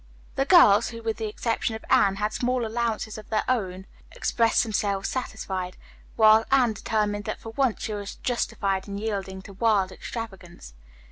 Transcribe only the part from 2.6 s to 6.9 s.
allowances of their own, expressed themselves satisfied; while Anne